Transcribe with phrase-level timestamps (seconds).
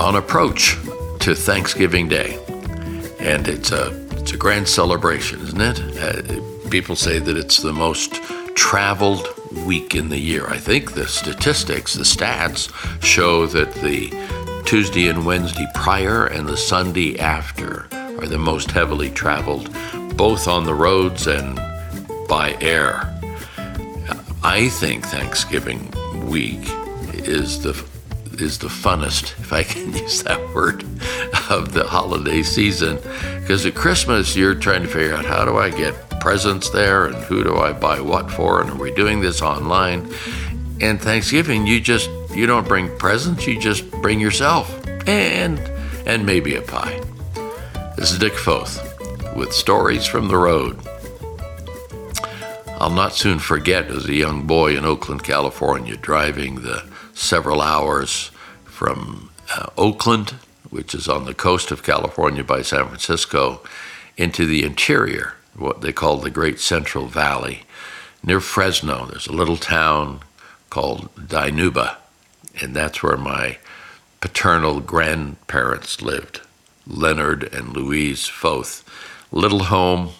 [0.00, 0.78] on approach
[1.18, 2.38] to Thanksgiving Day,
[3.18, 5.78] and it's a it's a grand celebration, isn't it?
[5.98, 8.14] Uh, people say that it's the most
[8.54, 9.28] traveled
[9.66, 10.46] week in the year.
[10.46, 12.72] I think the statistics, the stats,
[13.04, 14.08] show that the
[14.64, 19.68] Tuesday and Wednesday prior and the Sunday after are the most heavily traveled,
[20.16, 21.56] both on the roads and
[22.26, 23.06] by air.
[24.42, 25.92] I think Thanksgiving
[26.26, 26.66] week
[27.12, 27.74] is the
[28.40, 30.82] is the funnest, if I can use that word,
[31.50, 32.96] of the holiday season.
[33.40, 37.16] Because at Christmas, you're trying to figure out how do I get presents there and
[37.16, 40.12] who do I buy what for, and are we doing this online?
[40.80, 45.58] And Thanksgiving, you just you don't bring presents, you just bring yourself and
[46.06, 47.00] and maybe a pie.
[47.96, 48.86] This is Dick Foth
[49.36, 50.78] with stories from the road.
[52.78, 56.89] I'll not soon forget as a young boy in Oakland, California, driving the
[57.20, 58.30] several hours
[58.64, 60.30] from uh, Oakland,
[60.70, 63.60] which is on the coast of California by San Francisco,
[64.16, 67.64] into the interior, what they call the Great Central Valley.
[68.22, 70.20] Near Fresno, there's a little town
[70.70, 71.96] called Dinuba,
[72.60, 73.58] and that's where my
[74.20, 76.40] paternal grandparents lived,
[76.86, 78.84] Leonard and Louise Foth.
[79.32, 80.10] Little home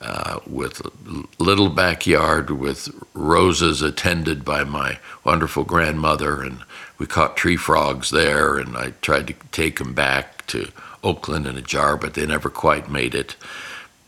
[0.00, 6.62] uh, with a little backyard with roses attended by my wonderful grandmother, and
[6.98, 8.56] we caught tree frogs there.
[8.58, 10.70] And I tried to take them back to
[11.02, 13.36] Oakland in a jar, but they never quite made it.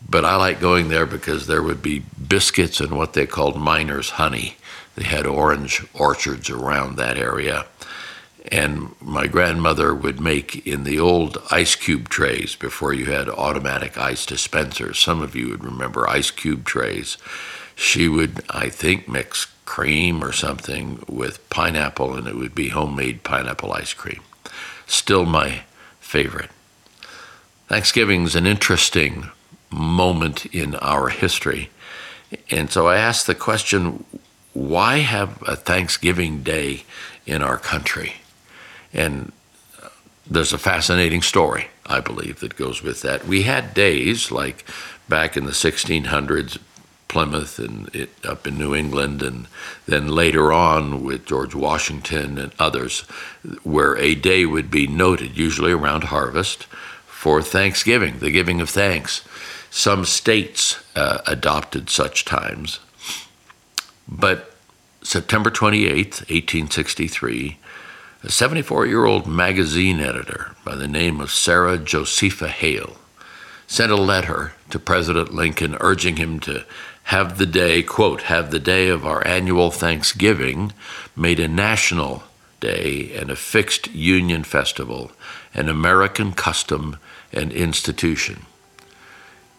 [0.08, 4.10] But I like going there because there would be biscuits and what they called miner's
[4.10, 4.56] honey.
[4.94, 7.66] They had orange orchards around that area
[8.50, 13.98] and my grandmother would make in the old ice cube trays before you had automatic
[13.98, 14.98] ice dispensers.
[14.98, 17.18] Some of you would remember ice cube trays.
[17.74, 23.22] She would, I think, mix cream or something with pineapple, and it would be homemade
[23.22, 24.22] pineapple ice cream.
[24.86, 25.62] Still my
[26.00, 26.50] favorite.
[27.68, 29.30] Thanksgiving is an interesting
[29.70, 31.68] moment in our history.
[32.50, 34.04] And so I asked the question
[34.54, 36.84] why have a Thanksgiving Day
[37.26, 38.14] in our country?
[38.92, 39.32] And
[40.30, 43.26] there's a fascinating story, I believe, that goes with that.
[43.26, 44.64] We had days like
[45.08, 46.58] back in the 1600s,
[47.08, 49.46] Plymouth and it, up in New England, and
[49.86, 53.00] then later on with George Washington and others,
[53.62, 56.64] where a day would be noted, usually around harvest,
[57.06, 59.24] for Thanksgiving, the giving of thanks.
[59.70, 62.78] Some states uh, adopted such times.
[64.06, 64.54] But
[65.02, 67.58] September 28th, 1863,
[68.22, 72.96] a 74 year old magazine editor by the name of Sarah Josepha Hale
[73.68, 76.64] sent a letter to President Lincoln urging him to
[77.04, 80.72] have the day, quote, have the day of our annual Thanksgiving
[81.14, 82.24] made a national
[82.60, 85.12] day and a fixed Union festival,
[85.54, 86.96] an American custom
[87.32, 88.46] and institution.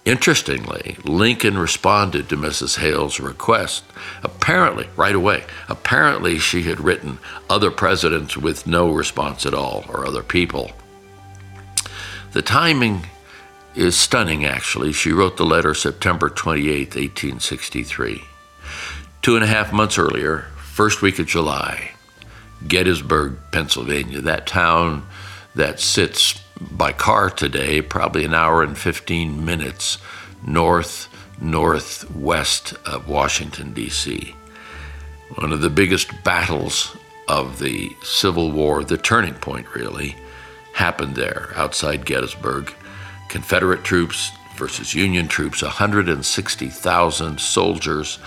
[0.06, 2.80] Interestingly, Lincoln responded to Mrs.
[2.80, 3.84] Hale's request,
[4.24, 5.44] apparently, right away.
[5.68, 10.72] Apparently, she had written other presidents with no response at all, or other people.
[12.32, 13.08] The timing
[13.76, 14.94] is stunning, actually.
[14.94, 18.24] She wrote the letter September 28, 1863.
[19.22, 21.92] Two and a half months earlier, first week of July,
[22.68, 25.06] Gettysburg, Pennsylvania, that town
[25.56, 29.98] that sits by car today, probably an hour and 15 minutes
[30.46, 31.08] north
[31.42, 34.36] northwest of Washington, D.C.
[35.36, 36.96] One of the biggest battles
[37.30, 40.16] of the Civil War, the turning point really,
[40.74, 42.74] happened there outside Gettysburg.
[43.30, 48.20] Confederate troops versus Union troops, 160,000 soldiers.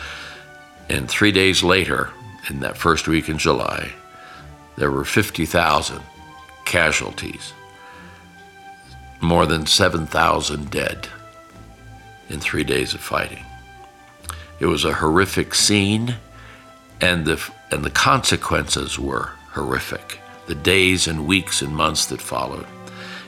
[0.88, 2.10] And three days later,
[2.48, 3.92] in that first week in July,
[4.76, 6.00] there were 50,000
[6.64, 7.52] casualties
[9.22, 11.08] more than 7,000 dead
[12.28, 13.44] in three days of fighting.
[14.58, 16.16] It was a horrific scene,
[17.00, 20.18] and the, and the consequences were horrific.
[20.46, 22.66] The days and weeks and months that followed.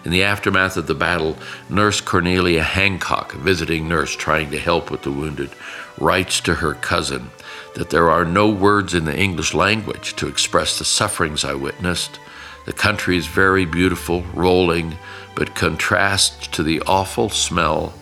[0.04, 1.38] In the aftermath of the battle,
[1.70, 5.50] Nurse Cornelia Hancock, a visiting nurse trying to help with the wounded,
[5.98, 7.30] writes to her cousin
[7.74, 12.20] that there are no words in the English language to express the sufferings I witnessed.
[12.64, 14.96] The country is very beautiful, rolling,
[15.34, 17.94] but contrasts to the awful smell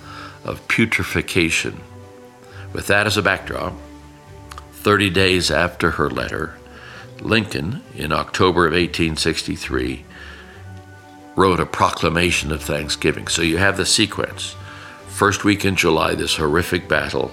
[0.44, 1.80] of putrefaction.
[2.72, 3.74] With that as a backdrop,
[4.72, 6.56] 30 days after her letter,
[7.20, 10.04] Lincoln, in October of 1863,
[11.36, 13.28] wrote a proclamation of thanksgiving.
[13.28, 14.54] So you have the sequence.
[15.08, 17.32] First week in July, this horrific battle.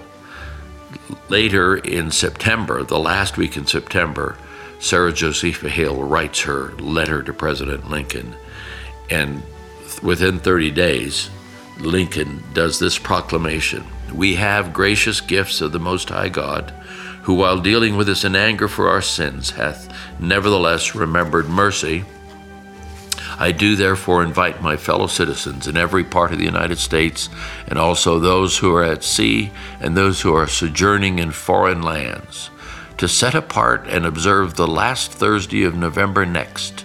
[1.27, 4.37] Later in September, the last week in September,
[4.79, 8.35] Sarah Josepha Hale writes her letter to President Lincoln,
[9.09, 9.43] and
[10.01, 11.29] within 30 days,
[11.79, 16.71] Lincoln does this proclamation We have gracious gifts of the Most High God,
[17.23, 22.05] who, while dealing with us in anger for our sins, hath nevertheless remembered mercy.
[23.37, 27.29] I do therefore invite my fellow citizens in every part of the United States,
[27.67, 32.49] and also those who are at sea and those who are sojourning in foreign lands,
[32.99, 36.83] to set apart and observe the last Thursday of November next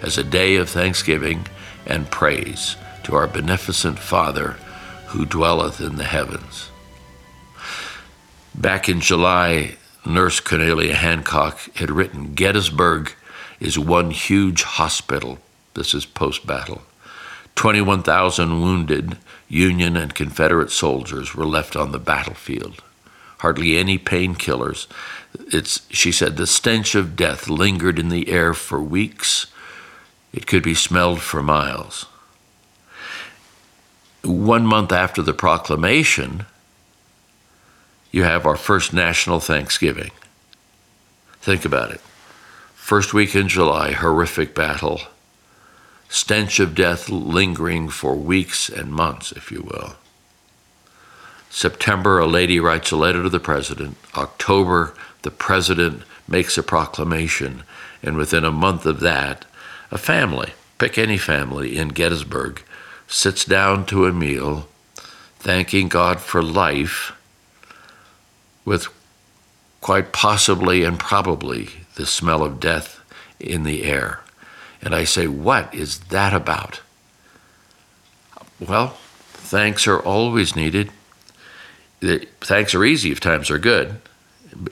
[0.00, 1.44] as a day of thanksgiving
[1.84, 4.56] and praise to our beneficent Father
[5.08, 6.70] who dwelleth in the heavens.
[8.54, 9.76] Back in July,
[10.06, 13.12] Nurse Cornelia Hancock had written Gettysburg
[13.58, 15.38] is one huge hospital.
[15.74, 16.82] This is post battle.
[17.56, 19.18] 21,000 wounded
[19.48, 22.84] Union and Confederate soldiers were left on the battlefield.
[23.46, 24.88] Hardly any painkillers.
[25.52, 29.46] It's, she said, the stench of death lingered in the air for weeks.
[30.32, 32.06] It could be smelled for miles
[34.26, 36.46] one month after the proclamation,
[38.10, 40.10] you have our first national Thanksgiving.
[41.40, 42.00] Think about it.
[42.74, 45.00] First week in July, horrific battle,
[46.08, 49.94] stench of death lingering for weeks and months, if you will.
[51.56, 53.96] September, a lady writes a letter to the president.
[54.14, 54.92] October,
[55.22, 57.62] the president makes a proclamation.
[58.02, 59.46] And within a month of that,
[59.90, 62.62] a family, pick any family in Gettysburg,
[63.08, 64.68] sits down to a meal,
[65.38, 67.12] thanking God for life,
[68.66, 68.88] with
[69.80, 73.00] quite possibly and probably the smell of death
[73.40, 74.20] in the air.
[74.82, 76.82] And I say, What is that about?
[78.60, 78.88] Well,
[79.30, 80.90] thanks are always needed.
[82.00, 84.00] Thanks are easy if times are good,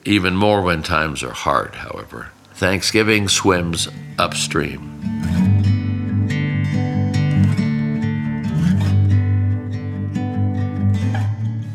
[0.04, 2.28] even more when times are hard, however.
[2.54, 3.88] Thanksgiving swims
[4.18, 4.90] upstream.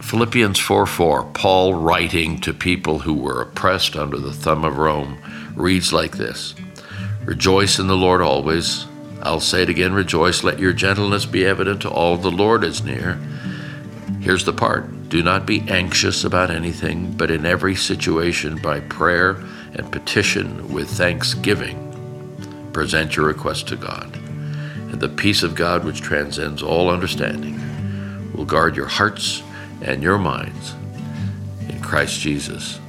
[0.01, 5.19] Philippians 4 4, Paul writing to people who were oppressed under the thumb of Rome,
[5.56, 6.56] reads like this
[7.25, 8.86] Rejoice in the Lord always.
[9.22, 10.44] I'll say it again rejoice.
[10.44, 12.18] Let your gentleness be evident to all.
[12.18, 13.16] The Lord is near.
[14.22, 19.44] Here's the part do not be anxious about anything, but in every situation, by prayer
[19.74, 24.16] and petition with thanksgiving, present your request to God.
[24.16, 27.60] And the peace of God, which transcends all understanding,
[28.34, 29.42] will guard your hearts
[29.82, 30.76] and your minds
[31.68, 32.80] in Christ Jesus.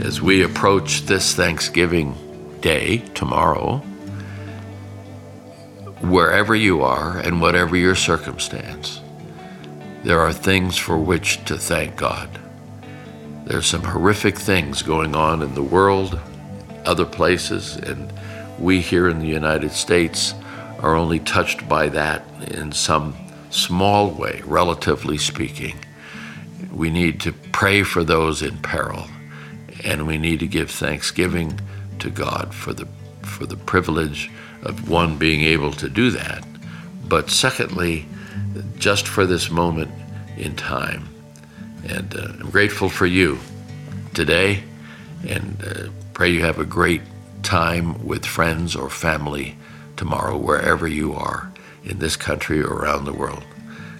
[0.00, 2.14] As we approach this Thanksgiving
[2.60, 3.78] Day tomorrow,
[6.02, 9.00] wherever you are and whatever your circumstance,
[10.02, 12.28] there are things for which to thank God.
[13.44, 16.18] There's some horrific things going on in the world,
[16.84, 18.12] other places, and
[18.58, 20.34] we here in the United States
[20.78, 23.14] are only touched by that in some
[23.50, 25.76] small way, relatively speaking.
[26.72, 29.06] We need to pray for those in peril,
[29.84, 31.60] and we need to give thanksgiving
[31.98, 32.86] to God for the
[33.22, 34.30] for the privilege
[34.62, 36.44] of one being able to do that,
[37.08, 38.06] but secondly,
[38.76, 39.90] just for this moment
[40.36, 41.08] in time.
[41.88, 43.38] And uh, I'm grateful for you
[44.14, 44.62] today,
[45.26, 47.02] and uh, pray you have a great
[47.42, 49.56] time with friends or family
[49.96, 51.52] tomorrow, wherever you are
[51.84, 53.44] in this country or around the world.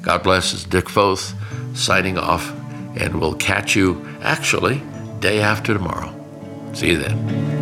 [0.03, 0.53] God bless.
[0.53, 1.35] It's Dick Foth
[1.75, 2.51] signing off,
[2.97, 4.83] and we'll catch you actually
[5.21, 6.15] day after tomorrow.
[6.73, 7.60] See you then.